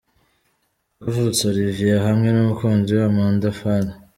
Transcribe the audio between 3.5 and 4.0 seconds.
Fung.